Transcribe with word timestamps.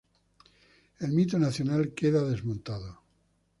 El 0.97 1.11
mito 1.11 1.37
nacional 1.37 1.93
queda 1.93 2.23
desmontado. 2.27 3.03